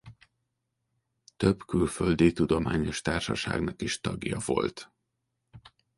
Több 1.37 1.65
külföldi 1.65 2.31
tudományos 2.31 3.01
társaságnak 3.01 3.81
is 3.81 3.99
tagja 3.99 4.37
volt. 4.45 4.91